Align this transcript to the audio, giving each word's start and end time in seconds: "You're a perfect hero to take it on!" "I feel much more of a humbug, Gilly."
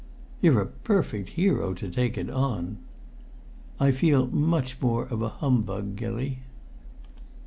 "You're 0.41 0.59
a 0.59 0.65
perfect 0.65 1.29
hero 1.37 1.75
to 1.75 1.87
take 1.87 2.17
it 2.17 2.27
on!" 2.27 2.79
"I 3.79 3.91
feel 3.91 4.25
much 4.25 4.81
more 4.81 5.05
of 5.05 5.21
a 5.21 5.29
humbug, 5.29 5.95
Gilly." 5.95 6.39